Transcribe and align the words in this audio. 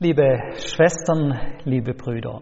Liebe 0.00 0.40
Schwestern, 0.56 1.38
liebe 1.62 1.94
Brüder, 1.94 2.40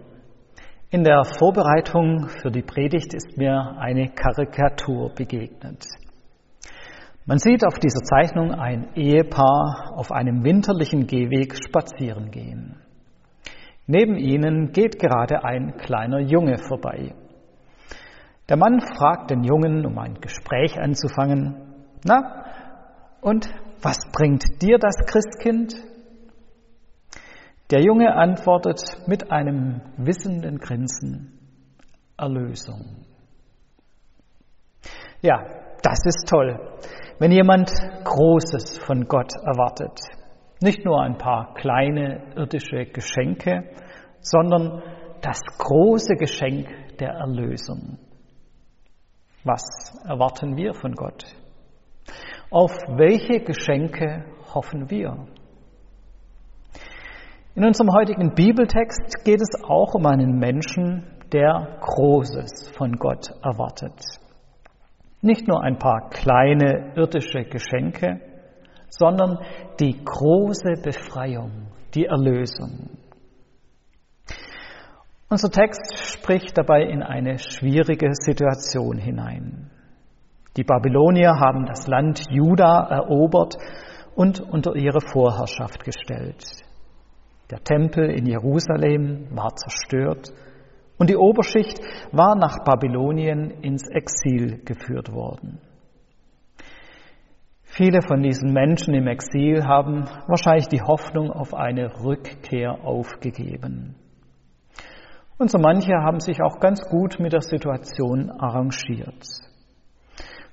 in 0.88 1.04
der 1.04 1.22
Vorbereitung 1.38 2.29
für 2.29 2.51
die 2.51 2.62
Predigt 2.62 3.12
ist 3.12 3.37
mir 3.37 3.77
eine 3.79 4.09
Karikatur 4.09 5.12
begegnet. 5.14 5.85
Man 7.27 7.37
sieht 7.37 7.67
auf 7.67 7.79
dieser 7.79 8.01
Zeichnung 8.04 8.53
ein 8.53 8.95
Ehepaar 8.95 9.93
auf 9.95 10.11
einem 10.12 10.43
winterlichen 10.43 11.07
Gehweg 11.07 11.54
spazieren 11.62 12.30
gehen. 12.30 12.76
Neben 13.87 14.16
ihnen 14.16 14.72
geht 14.72 14.98
gerade 14.98 15.44
ein 15.44 15.76
kleiner 15.76 16.20
Junge 16.20 16.56
vorbei. 16.56 17.14
Der 18.48 18.56
Mann 18.56 18.80
fragt 18.80 19.30
den 19.30 19.45
Jungen, 19.45 19.84
um 19.84 19.98
ein 19.98 20.14
Gespräch 20.23 20.80
anzufangen, 20.80 21.84
na, 22.02 22.46
und 23.20 23.46
was 23.82 23.98
bringt 24.10 24.62
dir 24.62 24.78
das 24.78 24.96
Christkind? 25.05 25.91
Der 27.73 27.80
Junge 27.80 28.15
antwortet 28.15 28.83
mit 29.07 29.33
einem 29.33 29.80
wissenden 29.97 30.59
Grinsen, 30.59 31.39
Erlösung. 32.19 33.07
Ja, 35.23 35.43
das 35.83 35.99
ist 36.05 36.29
toll, 36.29 36.61
wenn 37.19 37.33
jemand 37.33 37.71
Großes 38.05 38.77
von 38.77 39.07
Gott 39.09 39.33
erwartet. 39.37 39.99
Nicht 40.61 40.85
nur 40.85 41.01
ein 41.01 41.16
paar 41.16 41.55
kleine 41.55 42.35
irdische 42.37 42.85
Geschenke, 42.93 43.71
sondern 44.21 44.83
das 45.23 45.41
große 45.57 46.16
Geschenk 46.16 46.69
der 46.99 47.13
Erlösung. 47.13 47.99
Was 49.45 49.65
erwarten 50.07 50.59
wir 50.59 50.75
von 50.75 50.93
Gott? 50.93 51.25
Auf 52.51 52.73
welche 52.99 53.41
Geschenke 53.43 54.27
hoffen 54.55 54.91
wir? 54.91 55.27
In 57.55 57.66
unserem 57.66 57.92
heutigen 57.92 58.34
Bibeltext 58.34 59.24
geht 59.24 59.42
es 59.42 59.62
auch 59.62 59.95
um 59.95 60.06
einen 60.06 60.38
Menschen, 60.38 61.04
der 61.32 61.77
Großes 61.82 62.71
von 62.71 62.93
Gott 62.93 63.29
erwartet. 63.43 63.93
Nicht 65.20 65.46
nur 65.46 65.62
ein 65.62 65.78
paar 65.78 66.08
kleine 66.08 66.94
irdische 66.96 67.44
Geschenke, 67.44 68.20
sondern 68.88 69.38
die 69.78 70.02
große 70.02 70.80
Befreiung, 70.82 71.68
die 71.94 72.06
Erlösung. 72.06 72.88
Unser 75.28 75.50
Text 75.50 75.98
spricht 75.98 76.56
dabei 76.56 76.84
in 76.84 77.02
eine 77.02 77.38
schwierige 77.38 78.14
Situation 78.14 78.96
hinein. 78.96 79.70
Die 80.56 80.64
Babylonier 80.64 81.34
haben 81.38 81.66
das 81.66 81.86
Land 81.86 82.24
Juda 82.30 82.88
erobert 82.88 83.56
und 84.14 84.40
unter 84.40 84.74
ihre 84.74 85.02
Vorherrschaft 85.02 85.84
gestellt. 85.84 86.62
Der 87.53 87.62
Tempel 87.62 88.08
in 88.08 88.25
Jerusalem 88.25 89.27
war 89.31 89.55
zerstört 89.55 90.33
und 90.97 91.11
die 91.11 91.19
Oberschicht 91.19 91.83
war 92.11 92.34
nach 92.34 92.64
Babylonien 92.64 93.50
ins 93.61 93.91
Exil 93.91 94.62
geführt 94.64 95.12
worden. 95.12 95.61
Viele 97.64 98.00
von 98.00 98.23
diesen 98.23 98.55
Menschen 98.55 98.95
im 98.95 99.06
Exil 99.06 99.67
haben 99.67 100.06
wahrscheinlich 100.28 100.69
die 100.69 100.80
Hoffnung 100.80 101.30
auf 101.30 101.53
eine 101.53 102.03
Rückkehr 102.03 102.86
aufgegeben. 102.86 103.97
Und 105.36 105.50
so 105.50 105.58
manche 105.58 105.92
haben 105.92 106.20
sich 106.20 106.41
auch 106.42 106.58
ganz 106.58 106.80
gut 106.89 107.20
mit 107.20 107.34
der 107.34 107.42
Situation 107.42 108.30
arrangiert. 108.30 109.27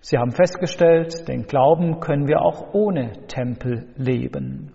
Sie 0.02 0.18
haben 0.18 0.32
festgestellt, 0.32 1.30
den 1.30 1.44
Glauben 1.44 2.02
können 2.02 2.28
wir 2.28 2.42
auch 2.42 2.74
ohne 2.74 3.26
Tempel 3.28 3.88
leben. 3.96 4.74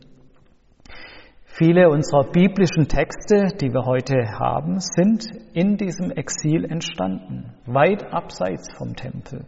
Viele 1.56 1.88
unserer 1.88 2.24
biblischen 2.32 2.88
Texte, 2.88 3.56
die 3.60 3.72
wir 3.72 3.84
heute 3.84 4.16
haben, 4.40 4.80
sind 4.80 5.24
in 5.52 5.76
diesem 5.76 6.10
Exil 6.10 6.64
entstanden, 6.64 7.54
weit 7.64 8.12
abseits 8.12 8.72
vom 8.76 8.96
Tempel. 8.96 9.44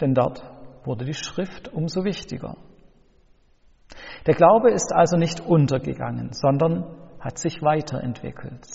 Denn 0.00 0.12
dort 0.12 0.42
wurde 0.82 1.04
die 1.04 1.14
Schrift 1.14 1.72
umso 1.72 2.02
wichtiger. 2.02 2.56
Der 4.26 4.34
Glaube 4.34 4.72
ist 4.72 4.92
also 4.92 5.16
nicht 5.16 5.38
untergegangen, 5.38 6.32
sondern 6.32 6.96
hat 7.20 7.38
sich 7.38 7.62
weiterentwickelt. 7.62 8.66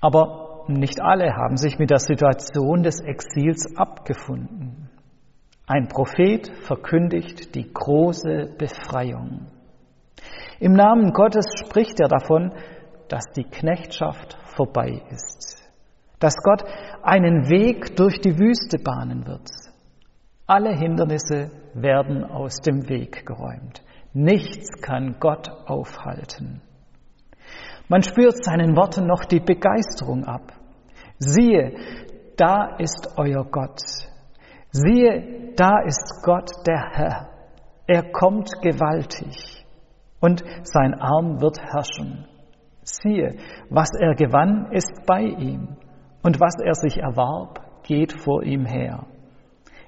Aber 0.00 0.64
nicht 0.66 1.00
alle 1.00 1.36
haben 1.36 1.56
sich 1.56 1.78
mit 1.78 1.90
der 1.90 2.00
Situation 2.00 2.82
des 2.82 2.98
Exils 2.98 3.76
abgefunden. 3.76 4.90
Ein 5.68 5.86
Prophet 5.86 6.50
verkündigt 6.64 7.54
die 7.54 7.72
große 7.72 8.56
Befreiung. 8.58 9.52
Im 10.60 10.72
Namen 10.72 11.12
Gottes 11.12 11.46
spricht 11.64 12.00
er 12.00 12.08
davon, 12.08 12.52
dass 13.08 13.24
die 13.36 13.44
Knechtschaft 13.44 14.36
vorbei 14.56 15.02
ist, 15.10 15.56
dass 16.18 16.36
Gott 16.42 16.64
einen 17.02 17.48
Weg 17.48 17.96
durch 17.96 18.20
die 18.20 18.38
Wüste 18.38 18.78
bahnen 18.78 19.26
wird. 19.26 19.48
Alle 20.46 20.74
Hindernisse 20.74 21.50
werden 21.74 22.24
aus 22.24 22.56
dem 22.56 22.88
Weg 22.88 23.24
geräumt. 23.26 23.82
Nichts 24.12 24.80
kann 24.80 25.16
Gott 25.20 25.48
aufhalten. 25.66 26.62
Man 27.88 28.02
spürt 28.02 28.44
seinen 28.44 28.76
Worten 28.76 29.06
noch 29.06 29.24
die 29.24 29.40
Begeisterung 29.40 30.24
ab. 30.24 30.52
Siehe, 31.18 31.74
da 32.36 32.76
ist 32.78 33.14
euer 33.16 33.44
Gott. 33.44 33.80
Siehe, 34.70 35.52
da 35.56 35.80
ist 35.84 36.22
Gott 36.24 36.50
der 36.66 36.90
Herr. 36.92 37.28
Er 37.86 38.10
kommt 38.10 38.50
gewaltig 38.62 39.57
und 40.20 40.42
sein 40.62 40.94
Arm 40.94 41.40
wird 41.40 41.60
herrschen. 41.60 42.26
Siehe, 42.82 43.36
was 43.70 43.90
er 43.98 44.14
gewann, 44.14 44.72
ist 44.72 45.06
bei 45.06 45.22
ihm, 45.22 45.76
und 46.22 46.40
was 46.40 46.54
er 46.64 46.74
sich 46.74 46.98
erwarb, 46.98 47.60
geht 47.84 48.12
vor 48.12 48.42
ihm 48.42 48.64
her. 48.64 49.06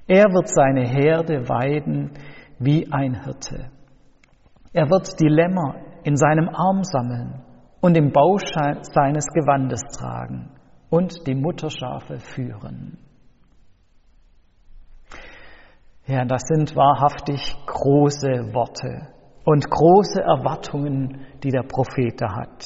Er 0.07 0.27
wird 0.33 0.49
seine 0.49 0.87
Herde 0.87 1.49
weiden 1.49 2.13
wie 2.59 2.91
ein 2.93 3.25
Hirte. 3.25 3.71
Er 4.73 4.89
wird 4.91 5.21
die 5.21 5.29
Lämmer 5.29 5.77
in 6.05 6.17
seinem 6.17 6.49
Arm 6.49 6.85
sammeln 6.85 7.43
und 7.81 7.97
im 7.97 8.13
Bausch 8.13 8.53
seines 8.53 9.27
Gewandes 9.29 9.83
tragen 9.97 10.51
und 10.91 11.27
die 11.27 11.35
Mutterschafe 11.35 12.19
führen. 12.19 12.99
Ja, 16.07 16.25
das 16.25 16.43
sind 16.43 16.75
wahrhaftig 16.77 17.55
große 17.67 18.53
Worte 18.53 19.09
und 19.45 19.71
große 19.71 20.21
Erwartungen, 20.21 21.27
die 21.43 21.51
der 21.51 21.63
Prophet 21.63 22.21
da 22.21 22.35
hat. 22.37 22.65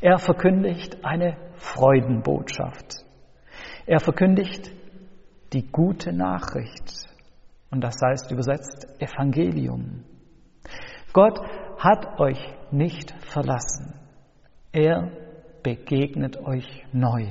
Er 0.00 0.18
verkündigt 0.18 1.04
eine 1.04 1.36
Freudenbotschaft. 1.54 3.04
Er 3.86 4.00
verkündigt 4.00 4.72
die 5.52 5.70
gute 5.70 6.12
Nachricht. 6.12 7.06
Und 7.70 7.82
das 7.82 7.96
heißt 8.04 8.30
übersetzt 8.30 8.86
Evangelium. 9.00 10.04
Gott 11.12 11.40
hat 11.78 12.18
euch 12.18 12.38
nicht 12.70 13.12
verlassen. 13.24 13.94
Er 14.72 15.10
begegnet 15.62 16.38
euch 16.38 16.84
neu. 16.92 17.26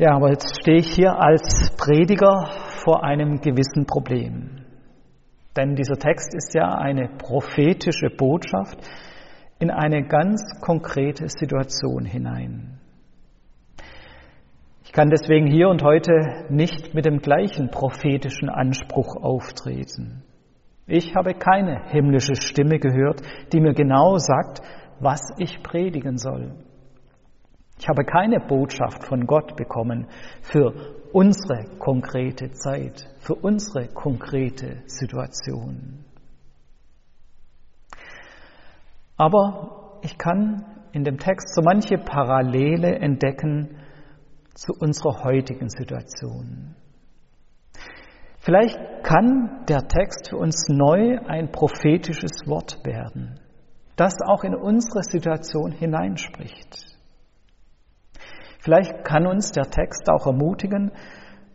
Ja, 0.00 0.14
aber 0.14 0.30
jetzt 0.30 0.58
stehe 0.62 0.78
ich 0.78 0.94
hier 0.94 1.20
als 1.20 1.76
Prediger 1.76 2.46
vor 2.84 3.04
einem 3.04 3.42
gewissen 3.42 3.84
Problem. 3.84 4.64
Denn 5.54 5.74
dieser 5.74 5.98
Text 5.98 6.34
ist 6.34 6.54
ja 6.54 6.72
eine 6.72 7.10
prophetische 7.18 8.08
Botschaft 8.08 8.78
in 9.58 9.70
eine 9.70 10.08
ganz 10.08 10.58
konkrete 10.62 11.28
Situation 11.28 12.06
hinein. 12.06 12.80
Ich 14.84 14.92
kann 14.92 15.10
deswegen 15.10 15.48
hier 15.48 15.68
und 15.68 15.82
heute 15.82 16.46
nicht 16.48 16.94
mit 16.94 17.04
dem 17.04 17.18
gleichen 17.18 17.70
prophetischen 17.70 18.48
Anspruch 18.48 19.16
auftreten. 19.22 20.22
Ich 20.86 21.14
habe 21.14 21.34
keine 21.34 21.90
himmlische 21.90 22.36
Stimme 22.36 22.78
gehört, 22.78 23.20
die 23.52 23.60
mir 23.60 23.74
genau 23.74 24.16
sagt, 24.16 24.62
was 24.98 25.20
ich 25.36 25.62
predigen 25.62 26.16
soll. 26.16 26.54
Ich 27.80 27.88
habe 27.88 28.04
keine 28.04 28.40
Botschaft 28.40 29.06
von 29.06 29.26
Gott 29.26 29.56
bekommen 29.56 30.06
für 30.42 30.74
unsere 31.14 31.64
konkrete 31.78 32.50
Zeit, 32.50 33.08
für 33.20 33.34
unsere 33.34 33.88
konkrete 33.88 34.82
Situation. 34.84 36.04
Aber 39.16 39.98
ich 40.02 40.18
kann 40.18 40.66
in 40.92 41.04
dem 41.04 41.16
Text 41.16 41.54
so 41.54 41.62
manche 41.62 41.96
Parallele 41.96 42.96
entdecken 42.96 43.78
zu 44.54 44.74
unserer 44.78 45.24
heutigen 45.24 45.70
Situation. 45.70 46.74
Vielleicht 48.40 48.78
kann 49.02 49.64
der 49.70 49.88
Text 49.88 50.28
für 50.28 50.36
uns 50.36 50.68
neu 50.68 51.18
ein 51.26 51.50
prophetisches 51.50 52.42
Wort 52.46 52.84
werden, 52.84 53.40
das 53.96 54.12
auch 54.26 54.44
in 54.44 54.54
unsere 54.54 55.02
Situation 55.02 55.72
hineinspricht. 55.72 56.89
Vielleicht 58.62 59.04
kann 59.04 59.26
uns 59.26 59.52
der 59.52 59.70
Text 59.70 60.08
auch 60.10 60.26
ermutigen, 60.26 60.92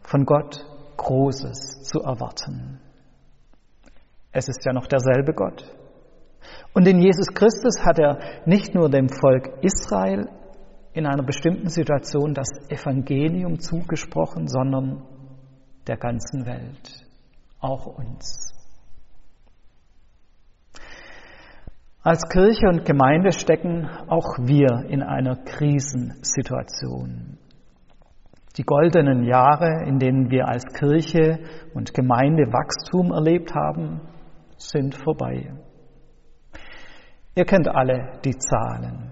von 0.01 0.25
Gott 0.25 0.65
Großes 0.97 1.83
zu 1.83 1.99
erwarten. 2.01 2.79
Es 4.31 4.47
ist 4.47 4.65
ja 4.65 4.73
noch 4.73 4.87
derselbe 4.87 5.33
Gott. 5.33 5.65
Und 6.73 6.87
in 6.87 6.99
Jesus 6.99 7.27
Christus 7.27 7.83
hat 7.85 7.99
er 7.99 8.19
nicht 8.45 8.75
nur 8.75 8.89
dem 8.89 9.09
Volk 9.09 9.63
Israel 9.63 10.29
in 10.93 11.05
einer 11.05 11.23
bestimmten 11.23 11.69
Situation 11.69 12.33
das 12.33 12.49
Evangelium 12.69 13.59
zugesprochen, 13.59 14.47
sondern 14.47 15.03
der 15.87 15.97
ganzen 15.97 16.45
Welt, 16.45 17.05
auch 17.59 17.85
uns. 17.85 18.54
Als 22.05 22.21
Kirche 22.29 22.67
und 22.67 22.85
Gemeinde 22.85 23.31
stecken 23.31 23.89
auch 24.07 24.37
wir 24.37 24.85
in 24.89 25.01
einer 25.01 25.37
Krisensituation. 25.37 27.39
Die 28.57 28.63
goldenen 28.63 29.23
Jahre, 29.23 29.87
in 29.87 29.97
denen 29.97 30.29
wir 30.29 30.47
als 30.47 30.65
Kirche 30.65 31.39
und 31.73 31.95
Gemeinde 31.95 32.43
Wachstum 32.53 33.11
erlebt 33.11 33.55
haben, 33.55 34.01
sind 34.55 34.93
vorbei. 34.93 35.51
Ihr 37.33 37.45
kennt 37.45 37.67
alle 37.67 38.19
die 38.23 38.37
Zahlen. 38.37 39.11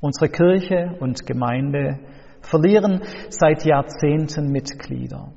Unsere 0.00 0.28
Kirche 0.28 0.96
und 0.98 1.24
Gemeinde 1.26 2.00
verlieren 2.40 3.02
seit 3.28 3.64
Jahrzehnten 3.64 4.50
Mitglieder. 4.50 5.32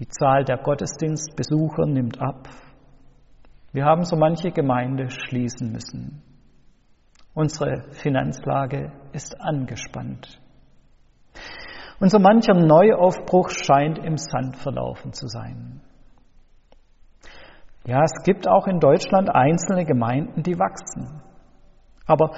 Die 0.00 0.08
Zahl 0.08 0.44
der 0.44 0.58
Gottesdienstbesucher 0.58 1.86
nimmt 1.86 2.20
ab. 2.20 2.48
Wir 3.72 3.84
haben 3.84 4.04
so 4.04 4.16
manche 4.16 4.50
Gemeinde 4.50 5.10
schließen 5.10 5.72
müssen. 5.72 6.22
Unsere 7.34 7.92
Finanzlage 7.92 8.92
ist 9.12 9.40
angespannt. 9.40 10.40
Und 12.00 12.10
so 12.10 12.18
mancher 12.18 12.54
Neuaufbruch 12.54 13.50
scheint 13.50 13.98
im 13.98 14.16
Sand 14.16 14.56
verlaufen 14.56 15.12
zu 15.12 15.26
sein. 15.26 15.80
Ja, 17.84 18.02
es 18.02 18.22
gibt 18.24 18.48
auch 18.48 18.66
in 18.66 18.80
Deutschland 18.80 19.30
einzelne 19.34 19.84
Gemeinden, 19.84 20.42
die 20.42 20.58
wachsen. 20.58 21.22
Aber 22.06 22.32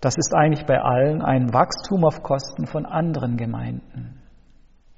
das 0.00 0.16
ist 0.16 0.34
eigentlich 0.34 0.66
bei 0.66 0.80
allen 0.80 1.22
ein 1.22 1.52
Wachstum 1.52 2.04
auf 2.04 2.22
Kosten 2.22 2.66
von 2.66 2.86
anderen 2.86 3.36
Gemeinden. 3.36 4.20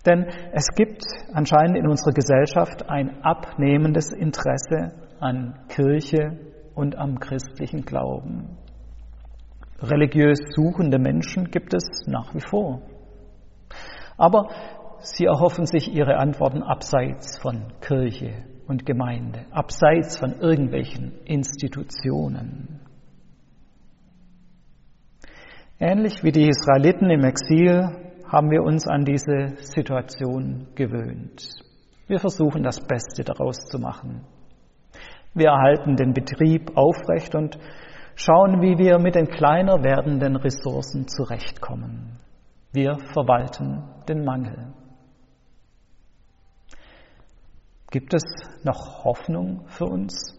Denn 0.07 0.27
es 0.53 0.69
gibt 0.75 1.05
anscheinend 1.33 1.77
in 1.79 1.87
unserer 1.87 2.13
Gesellschaft 2.13 2.89
ein 2.89 3.23
abnehmendes 3.23 4.13
Interesse 4.13 4.93
an 5.21 5.59
Kirche 5.69 6.39
und 6.75 6.97
am 6.97 7.19
christlichen 7.19 7.85
Glauben. 7.85 8.59
Religiös 9.81 10.39
suchende 10.55 10.99
Menschen 10.99 11.51
gibt 11.51 11.75
es 11.75 12.07
nach 12.07 12.35
wie 12.35 12.41
vor. 12.41 12.83
Aber 14.17 14.49
sie 15.01 15.27
erhoffen 15.27 15.67
sich 15.67 15.93
ihre 15.93 16.17
Antworten 16.17 16.63
abseits 16.63 17.39
von 17.39 17.73
Kirche 17.81 18.45
und 18.67 18.87
Gemeinde, 18.87 19.47
abseits 19.51 20.19
von 20.19 20.39
irgendwelchen 20.41 21.13
Institutionen. 21.25 22.81
Ähnlich 25.79 26.23
wie 26.23 26.33
die 26.33 26.49
Israeliten 26.49 27.11
im 27.11 27.25
Exil 27.25 28.05
haben 28.27 28.51
wir 28.51 28.63
uns 28.63 28.87
an 28.87 29.05
diese 29.05 29.57
Situation 29.57 30.69
gewöhnt. 30.75 31.47
Wir 32.07 32.19
versuchen 32.19 32.63
das 32.63 32.81
Beste 32.81 33.25
daraus 33.25 33.57
zu 33.67 33.79
machen. 33.79 34.25
Wir 35.35 35.49
erhalten 35.49 35.97
den 35.97 36.13
Betrieb 36.13 36.77
aufrecht 36.77 37.35
und 37.35 37.59
schauen, 38.15 38.63
wie 38.63 38.79
wir 38.79 38.99
mit 38.99 39.17
den 39.17 39.27
kleiner 39.29 39.83
werdenden 39.83 40.37
Ressourcen 40.37 41.09
zurechtkommen. 41.09 42.21
Wir 42.73 42.99
verwalten 43.13 43.83
den 44.09 44.25
Mangel. 44.25 44.73
Gibt 47.91 48.15
es 48.15 48.25
noch 48.65 49.05
Hoffnung 49.05 49.67
für 49.69 49.85
uns? 49.85 50.35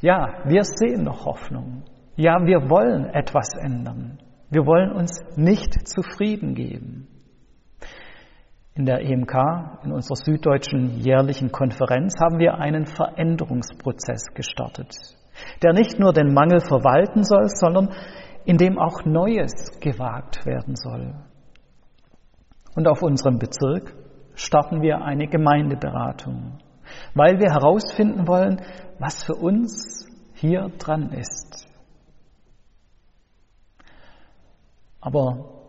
Ja, 0.00 0.42
wir 0.44 0.64
sehen 0.64 1.04
noch 1.04 1.26
Hoffnung. 1.26 1.84
Ja, 2.16 2.44
wir 2.44 2.68
wollen 2.68 3.06
etwas 3.06 3.48
ändern. 3.62 4.18
Wir 4.50 4.66
wollen 4.66 4.92
uns 4.92 5.12
nicht 5.36 5.86
zufrieden 5.88 6.54
geben. 6.54 7.06
In 8.80 8.86
der 8.86 9.02
EMK, 9.02 9.34
in 9.84 9.92
unserer 9.92 10.16
süddeutschen 10.16 11.00
jährlichen 11.00 11.52
Konferenz, 11.52 12.14
haben 12.18 12.38
wir 12.38 12.54
einen 12.54 12.86
Veränderungsprozess 12.86 14.32
gestartet, 14.32 14.96
der 15.62 15.74
nicht 15.74 15.98
nur 15.98 16.14
den 16.14 16.32
Mangel 16.32 16.60
verwalten 16.60 17.22
soll, 17.22 17.46
sondern 17.48 17.90
in 18.46 18.56
dem 18.56 18.78
auch 18.78 19.04
Neues 19.04 19.78
gewagt 19.80 20.46
werden 20.46 20.76
soll. 20.76 21.12
Und 22.74 22.88
auf 22.88 23.02
unserem 23.02 23.38
Bezirk 23.38 23.94
starten 24.34 24.80
wir 24.80 25.02
eine 25.02 25.28
Gemeindeberatung, 25.28 26.58
weil 27.12 27.38
wir 27.38 27.50
herausfinden 27.50 28.26
wollen, 28.26 28.62
was 28.98 29.24
für 29.24 29.34
uns 29.34 30.06
hier 30.32 30.70
dran 30.78 31.12
ist. 31.12 31.68
Aber 35.02 35.59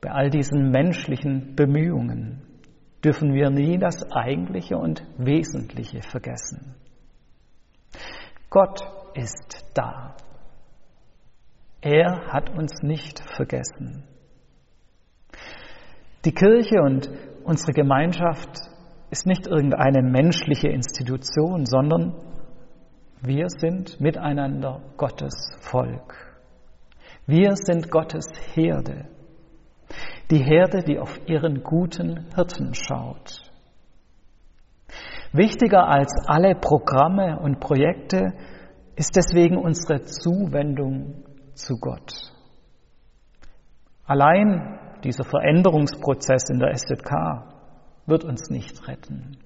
bei 0.00 0.10
all 0.10 0.30
diesen 0.30 0.70
menschlichen 0.70 1.54
Bemühungen 1.56 2.42
dürfen 3.04 3.32
wir 3.32 3.50
nie 3.50 3.78
das 3.78 4.10
Eigentliche 4.12 4.76
und 4.76 5.02
Wesentliche 5.18 6.02
vergessen. 6.02 6.74
Gott 8.50 8.80
ist 9.14 9.64
da. 9.74 10.16
Er 11.80 12.32
hat 12.32 12.50
uns 12.50 12.82
nicht 12.82 13.20
vergessen. 13.20 14.04
Die 16.24 16.32
Kirche 16.32 16.80
und 16.82 17.08
unsere 17.44 17.72
Gemeinschaft 17.72 18.58
ist 19.10 19.26
nicht 19.26 19.46
irgendeine 19.46 20.02
menschliche 20.02 20.68
Institution, 20.68 21.66
sondern 21.66 22.14
wir 23.22 23.46
sind 23.48 24.00
miteinander 24.00 24.82
Gottes 24.96 25.56
Volk. 25.60 26.14
Wir 27.26 27.54
sind 27.54 27.90
Gottes 27.90 28.26
Herde. 28.54 29.08
Die 30.30 30.42
Herde, 30.42 30.82
die 30.82 30.98
auf 30.98 31.20
ihren 31.26 31.62
guten 31.62 32.26
Hirten 32.34 32.74
schaut. 32.74 33.42
Wichtiger 35.32 35.86
als 35.86 36.12
alle 36.26 36.54
Programme 36.54 37.38
und 37.38 37.60
Projekte 37.60 38.32
ist 38.96 39.14
deswegen 39.14 39.56
unsere 39.56 40.02
Zuwendung 40.02 41.24
zu 41.54 41.78
Gott. 41.78 42.12
Allein 44.04 44.78
dieser 45.04 45.24
Veränderungsprozess 45.24 46.50
in 46.50 46.58
der 46.58 46.74
SZK 46.74 47.44
wird 48.06 48.24
uns 48.24 48.50
nicht 48.50 48.88
retten. 48.88 49.36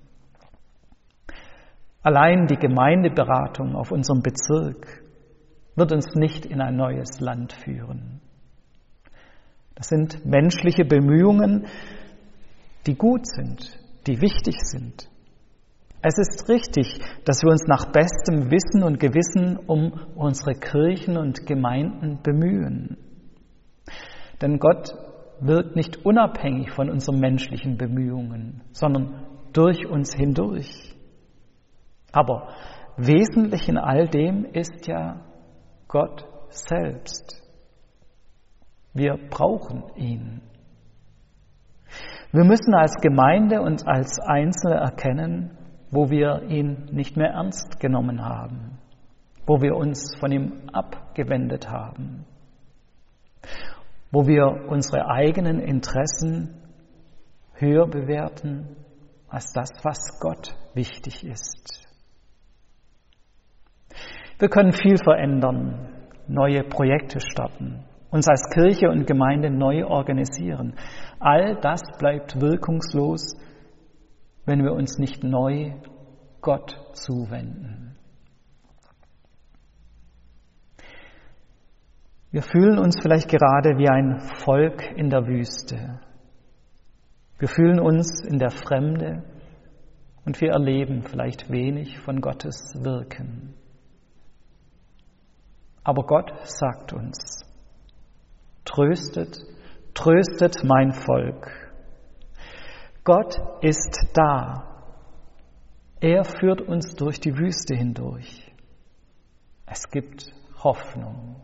Allein 2.03 2.47
die 2.47 2.57
Gemeindeberatung 2.57 3.77
auf 3.77 3.93
unserem 3.93 4.23
Bezirk 4.23 5.05
wird 5.77 5.93
uns 5.93 6.15
nicht 6.15 6.47
in 6.47 6.61
ein 6.61 6.77
neues 6.77 7.21
Land 7.21 7.53
führen. 7.53 8.22
Das 9.75 9.89
sind 9.89 10.25
menschliche 10.25 10.85
Bemühungen, 10.85 11.67
die 12.87 12.95
gut 12.95 13.27
sind, 13.27 13.79
die 14.07 14.21
wichtig 14.21 14.57
sind. 14.59 15.09
Es 16.03 16.19
ist 16.19 16.49
richtig, 16.49 16.99
dass 17.25 17.43
wir 17.43 17.51
uns 17.51 17.65
nach 17.69 17.93
bestem 17.93 18.51
Wissen 18.51 18.83
und 18.83 18.99
Gewissen 18.99 19.57
um 19.57 19.93
unsere 20.17 20.55
Kirchen 20.55 21.17
und 21.17 21.47
Gemeinden 21.47 22.19
bemühen. 22.23 22.97
Denn 24.41 24.59
Gott 24.59 24.95
wirkt 25.41 25.77
nicht 25.77 26.05
unabhängig 26.05 26.73
von 26.73 26.91
unseren 26.91 27.21
menschlichen 27.21 27.77
Bemühungen, 27.77 28.63
sondern 28.73 29.27
durch 29.53 29.87
uns 29.87 30.13
hindurch. 30.15 30.93
Aber 32.11 32.49
wesentlich 32.97 33.69
in 33.69 33.79
all 33.79 34.09
dem 34.09 34.45
ist 34.45 34.87
ja 34.89 35.21
Gott 35.87 36.25
selbst. 36.49 37.42
Wir 38.95 39.17
brauchen 39.31 39.85
ihn. 39.97 40.43
Wir 42.33 42.45
müssen 42.45 42.75
als 42.75 42.95
Gemeinde 42.97 43.61
und 43.61 43.87
als 43.87 44.19
Einzelne 44.19 44.77
erkennen, 44.77 45.51
wo 45.91 46.09
wir 46.09 46.43
ihn 46.49 46.87
nicht 46.91 47.17
mehr 47.17 47.31
ernst 47.31 47.79
genommen 47.79 48.25
haben, 48.25 48.79
wo 49.47 49.61
wir 49.61 49.77
uns 49.77 50.17
von 50.19 50.33
ihm 50.33 50.69
abgewendet 50.73 51.69
haben, 51.71 52.25
wo 54.11 54.27
wir 54.27 54.69
unsere 54.69 55.09
eigenen 55.09 55.61
Interessen 55.61 56.55
höher 57.55 57.87
bewerten 57.87 58.77
als 59.29 59.53
das, 59.53 59.71
was 59.83 60.19
Gott 60.21 60.55
wichtig 60.75 61.25
ist. 61.25 61.87
Wir 64.39 64.49
können 64.49 64.73
viel 64.73 64.97
verändern, 64.97 66.09
neue 66.27 66.65
Projekte 66.65 67.21
starten, 67.21 67.85
uns 68.13 68.29
als 68.29 68.49
Kirche 68.51 68.89
und 68.91 69.07
Gemeinde 69.07 69.51
neu 69.51 69.87
organisieren. 69.87 70.75
All 71.19 71.57
das 71.61 71.81
bleibt 71.99 72.41
wirkungslos, 72.41 73.35
wenn 74.45 74.63
wir 74.63 74.73
uns 74.73 74.99
nicht 74.99 75.25
neu 75.25 75.73
Gott 76.43 76.79
zuwenden. 76.93 77.97
Wir 82.31 82.43
fühlen 82.43 82.79
uns 82.79 83.01
vielleicht 83.01 83.29
gerade 83.29 83.79
wie 83.79 83.89
ein 83.89 84.21
Volk 84.45 84.83
in 84.97 85.11
der 85.11 85.27
Wüste. 85.27 86.01
Wir 87.39 87.49
fühlen 87.49 87.81
uns 87.81 88.25
in 88.25 88.39
der 88.39 88.51
Fremde 88.51 89.25
und 90.25 90.41
wir 90.41 90.51
erleben 90.51 91.03
vielleicht 91.03 91.51
wenig 91.51 91.99
von 91.99 92.21
Gottes 92.21 92.75
Wirken. 92.83 93.55
Aber 95.85 96.05
Gott 96.05 96.33
sagt 96.45 96.93
uns, 96.93 97.42
tröstet, 98.65 99.39
tröstet 99.95 100.65
mein 100.65 100.93
Volk. 100.93 101.51
Gott 103.05 103.41
ist 103.61 104.11
da. 104.15 104.69
Er 106.01 106.25
führt 106.25 106.61
uns 106.61 106.95
durch 106.95 107.21
die 107.21 107.37
Wüste 107.37 107.75
hindurch. 107.75 108.53
Es 109.67 109.89
gibt 109.89 110.33
Hoffnung. 110.63 111.37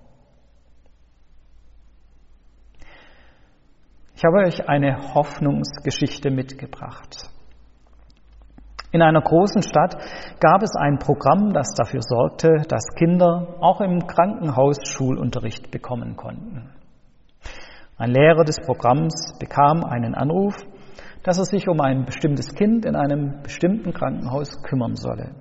Ich 4.14 4.24
habe 4.24 4.38
euch 4.46 4.68
eine 4.68 5.14
Hoffnungsgeschichte 5.14 6.30
mitgebracht. 6.30 7.30
In 8.90 9.02
einer 9.02 9.20
großen 9.20 9.62
Stadt 9.62 9.96
gab 10.40 10.62
es 10.62 10.74
ein 10.74 10.98
Programm, 10.98 11.52
das 11.52 11.68
dafür 11.76 12.00
sorgte, 12.02 12.64
dass 12.68 12.94
Kinder 12.96 13.56
auch 13.60 13.80
im 13.80 14.06
Krankenhaus 14.06 14.78
Schulunterricht 14.88 15.70
bekommen 15.70 16.16
konnten. 16.16 16.70
Ein 17.98 18.12
Lehrer 18.12 18.44
des 18.44 18.60
Programms 18.60 19.36
bekam 19.40 19.82
einen 19.82 20.14
Anruf, 20.14 20.54
dass 21.24 21.38
er 21.38 21.44
sich 21.44 21.68
um 21.68 21.80
ein 21.80 22.04
bestimmtes 22.04 22.54
Kind 22.54 22.84
in 22.84 22.94
einem 22.94 23.42
bestimmten 23.42 23.92
Krankenhaus 23.92 24.62
kümmern 24.62 24.94
solle. 24.94 25.34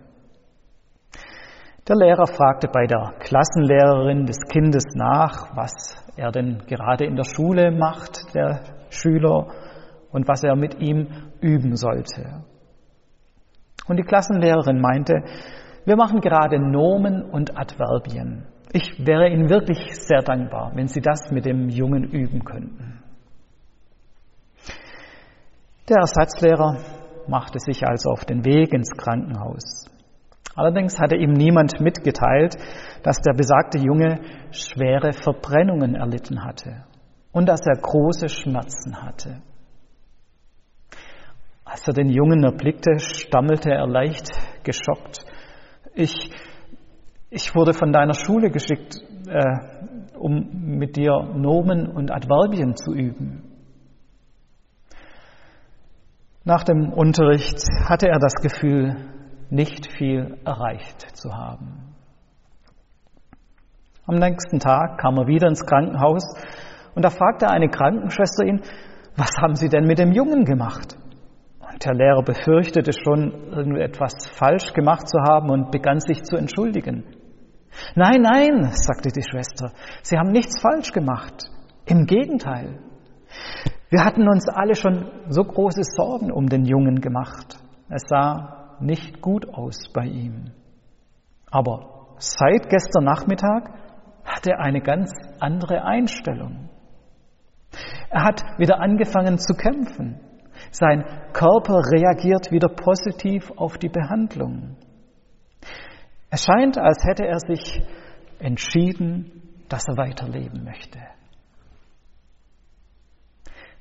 Der 1.88 1.96
Lehrer 1.96 2.26
fragte 2.26 2.68
bei 2.68 2.88
der 2.88 3.14
Klassenlehrerin 3.20 4.26
des 4.26 4.40
Kindes 4.50 4.84
nach, 4.96 5.56
was 5.56 6.04
er 6.18 6.32
denn 6.32 6.64
gerade 6.66 7.06
in 7.06 7.16
der 7.16 7.24
Schule 7.24 7.72
macht, 7.72 8.34
der 8.34 8.62
Schüler, 8.90 9.48
und 10.12 10.28
was 10.28 10.44
er 10.44 10.56
mit 10.56 10.82
ihm 10.82 11.08
üben 11.42 11.76
sollte. 11.76 12.44
Und 13.88 13.98
die 13.98 14.04
Klassenlehrerin 14.04 14.82
meinte, 14.82 15.22
wir 15.86 15.96
machen 15.96 16.22
gerade 16.22 16.60
Nomen 16.60 17.22
und 17.22 17.58
Adverbien. 17.58 18.48
Ich 18.74 19.06
wäre 19.06 19.30
Ihnen 19.30 19.50
wirklich 19.50 19.96
sehr 19.96 20.22
dankbar, 20.22 20.72
wenn 20.76 20.88
Sie 20.88 21.02
das 21.02 21.32
mit 21.32 21.46
dem 21.46 21.70
Jungen 21.70 22.04
üben 22.04 22.44
könnten. 22.44 23.04
Der 25.90 25.98
Ersatzlehrer 25.98 26.78
machte 27.28 27.60
sich 27.60 27.88
also 27.88 28.10
auf 28.10 28.26
den 28.26 28.44
Weg 28.44 28.74
ins 28.74 28.92
Krankenhaus. 28.92 29.86
Allerdings 30.56 31.00
hatte 31.00 31.16
ihm 31.16 31.34
niemand 31.34 31.80
mitgeteilt, 31.80 32.58
dass 33.04 33.22
der 33.22 33.34
besagte 33.34 33.78
Junge 33.78 34.20
schwere 34.52 35.14
Verbrennungen 35.14 35.96
erlitten 35.96 36.44
hatte 36.44 36.84
und 37.32 37.48
dass 37.48 37.62
er 37.66 37.80
große 37.80 38.28
Schmerzen 38.28 39.02
hatte. 39.04 39.42
Als 41.64 41.88
er 41.88 41.94
den 41.94 42.10
Jungen 42.10 42.44
erblickte, 42.44 42.98
stammelte 42.98 43.70
er 43.70 43.88
leicht 43.88 44.30
geschockt. 44.64 45.20
Ich, 45.94 46.32
ich 47.29 47.53
wurde 47.55 47.74
von 47.74 47.91
deiner 47.91 48.13
Schule 48.13 48.50
geschickt, 48.50 49.01
äh, 49.27 50.17
um 50.17 50.77
mit 50.77 50.96
dir 50.96 51.12
Nomen 51.36 51.88
und 51.88 52.12
Adverbien 52.12 52.75
zu 52.75 52.93
üben. 52.93 53.43
Nach 56.43 56.63
dem 56.63 56.93
Unterricht 56.93 57.62
hatte 57.84 58.07
er 58.07 58.19
das 58.19 58.36
Gefühl, 58.36 58.96
nicht 59.50 59.91
viel 59.91 60.38
erreicht 60.46 61.17
zu 61.17 61.34
haben. 61.34 61.93
Am 64.05 64.15
nächsten 64.15 64.60
Tag 64.60 64.98
kam 64.98 65.17
er 65.17 65.27
wieder 65.27 65.50
ins 65.50 65.65
Krankenhaus 65.65 66.24
und 66.96 67.03
da 67.03 67.10
fragte 67.10 67.50
eine 67.50 67.67
Krankenschwester 67.67 68.46
ihn, 68.46 68.62
was 69.17 69.31
haben 69.41 69.55
Sie 69.55 69.67
denn 69.67 69.86
mit 69.86 70.00
dem 70.00 70.13
Jungen 70.13 70.46
gemacht? 70.46 70.96
Der 71.84 71.93
Lehrer 71.93 72.24
befürchtete 72.24 72.91
schon, 72.93 73.51
irgendetwas 73.51 74.13
falsch 74.31 74.74
gemacht 74.74 75.10
zu 75.10 75.19
haben 75.19 75.50
und 75.50 75.72
begann 75.72 76.00
sich 76.00 76.24
zu 76.24 76.38
entschuldigen. 76.38 77.03
Nein, 77.96 78.22
nein, 78.22 78.72
sagte 78.72 79.10
die 79.10 79.24
Schwester, 79.24 79.72
Sie 80.02 80.18
haben 80.18 80.32
nichts 80.32 80.62
falsch 80.62 80.92
gemacht. 80.92 81.50
Im 81.86 82.06
Gegenteil. 82.06 82.80
Wir 83.90 84.04
hatten 84.04 84.28
uns 84.28 84.50
alle 84.50 84.76
schon 84.76 85.10
so 85.30 85.44
große 85.44 85.84
Sorgen 85.84 86.32
um 86.32 86.48
den 86.48 86.66
Jungen 86.66 87.00
gemacht. 87.00 87.58
Es 87.90 88.04
sah 88.08 88.78
nicht 88.80 89.22
gut 89.22 89.48
aus 89.54 89.92
bei 89.94 90.06
ihm. 90.06 90.52
Aber 91.50 92.16
seit 92.18 92.70
gestern 92.70 93.06
Nachmittag 93.06 93.70
hat 94.26 94.46
er 94.46 94.60
eine 94.60 94.82
ganz 94.82 95.12
andere 95.40 95.84
Einstellung. 95.84 96.70
Er 98.10 98.24
hat 98.24 98.42
wieder 98.58 98.82
angefangen 98.82 99.38
zu 99.38 99.54
kämpfen. 99.54 100.20
Sein 100.72 101.06
Körper 101.34 101.82
reagiert 101.92 102.52
wieder 102.52 102.70
positiv 102.70 103.52
auf 103.56 103.78
die 103.78 103.90
Behandlung. 103.90 104.76
Es 106.29 106.43
scheint, 106.43 106.77
als 106.77 107.03
hätte 107.03 107.25
er 107.25 107.39
sich 107.39 107.81
entschieden, 108.39 109.41
dass 109.69 109.88
er 109.88 109.98
weiterleben 109.98 110.63
möchte. 110.63 111.00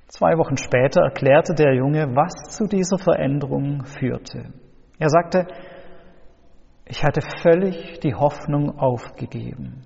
Zwei 0.09 0.39
Wochen 0.39 0.57
später 0.57 1.03
erklärte 1.03 1.55
der 1.55 1.75
Junge, 1.75 2.15
was 2.15 2.57
zu 2.57 2.67
dieser 2.67 2.99
Veränderung 2.99 3.85
führte. 3.85 4.53
Er 4.99 5.09
sagte, 5.09 5.47
ich 6.87 7.03
hatte 7.03 7.21
völlig 7.43 7.99
die 8.01 8.15
Hoffnung 8.15 8.79
aufgegeben. 8.79 9.83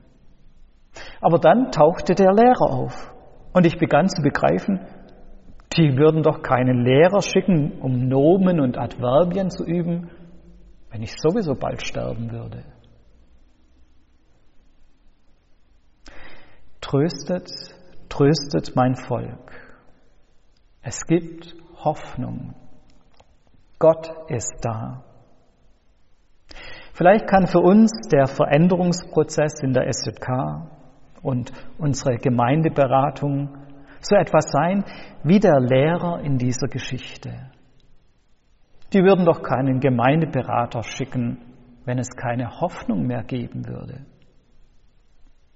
Aber 1.21 1.39
dann 1.39 1.71
tauchte 1.71 2.15
der 2.15 2.33
Lehrer 2.33 2.71
auf 2.71 3.13
und 3.55 3.65
ich 3.65 3.79
begann 3.79 4.09
zu 4.09 4.23
begreifen, 4.23 4.81
die 5.77 5.97
würden 5.97 6.23
doch 6.23 6.43
keinen 6.43 6.85
Lehrer 6.85 7.23
schicken, 7.23 7.81
um 7.81 8.09
Nomen 8.09 8.61
und 8.61 8.77
Adverbien 8.77 9.51
zu 9.51 9.65
üben, 9.65 10.11
wenn 10.91 11.03
ich 11.03 11.15
sowieso 11.17 11.55
bald 11.55 11.87
sterben 11.87 12.31
würde. 12.31 12.65
Tröstet, 16.81 17.49
tröstet 18.09 18.75
mein 18.75 18.97
Volk. 18.97 19.53
Es 20.83 21.07
gibt 21.07 21.55
Hoffnung. 21.77 22.55
Gott 23.79 24.11
ist 24.29 24.59
da. 24.63 25.05
Vielleicht 26.93 27.29
kann 27.29 27.47
für 27.47 27.61
uns 27.61 27.93
der 28.11 28.27
Veränderungsprozess 28.27 29.63
in 29.63 29.73
der 29.73 29.91
SJK 29.91 30.69
und 31.23 31.53
unsere 31.79 32.17
Gemeindeberatung 32.17 33.57
so 34.01 34.17
etwas 34.17 34.51
sein 34.51 34.85
wie 35.23 35.39
der 35.39 35.61
Lehrer 35.61 36.21
in 36.21 36.39
dieser 36.39 36.69
Geschichte. 36.69 37.51
Die 38.93 39.03
würden 39.03 39.25
doch 39.25 39.43
keinen 39.43 39.81
Gemeindeberater 39.81 40.83
schicken, 40.83 41.39
wenn 41.85 41.99
es 41.99 42.09
keine 42.11 42.61
Hoffnung 42.61 43.07
mehr 43.07 43.23
geben 43.23 43.67
würde. 43.67 44.05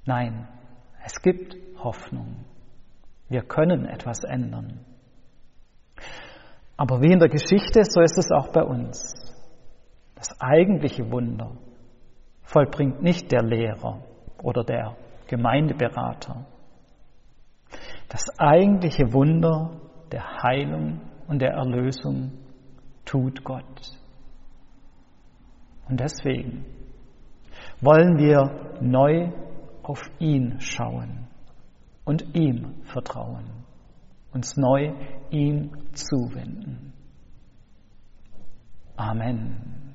Nein, 0.06 0.48
es 1.04 1.20
gibt 1.20 1.56
Hoffnung. 1.78 2.44
Wir 3.28 3.42
können 3.42 3.86
etwas 3.86 4.22
ändern. 4.24 4.84
Aber 6.76 7.00
wie 7.00 7.12
in 7.12 7.18
der 7.18 7.28
Geschichte, 7.28 7.82
so 7.84 8.00
ist 8.00 8.18
es 8.18 8.30
auch 8.30 8.52
bei 8.52 8.62
uns. 8.62 9.00
Das 10.14 10.40
eigentliche 10.40 11.10
Wunder 11.10 11.52
vollbringt 12.42 13.02
nicht 13.02 13.32
der 13.32 13.42
Lehrer 13.42 14.04
oder 14.42 14.64
der 14.64 14.96
Gemeindeberater, 15.26 16.46
das 18.08 18.22
eigentliche 18.38 19.12
Wunder 19.12 19.80
der 20.12 20.42
Heilung 20.42 21.00
und 21.26 21.40
der 21.40 21.52
Erlösung 21.52 22.43
tut 23.04 23.44
Gott. 23.44 23.98
Und 25.88 26.00
deswegen 26.00 26.64
wollen 27.80 28.16
wir 28.18 28.78
neu 28.80 29.30
auf 29.82 30.00
ihn 30.18 30.60
schauen 30.60 31.28
und 32.04 32.34
ihm 32.34 32.82
vertrauen, 32.84 33.44
uns 34.32 34.56
neu 34.56 34.92
ihm 35.30 35.70
zuwenden. 35.92 36.92
Amen. 38.96 39.93